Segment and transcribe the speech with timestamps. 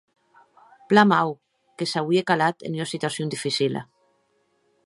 [0.89, 1.29] Plan mau;
[1.77, 3.81] que s’auie calat en ua situacion dificila.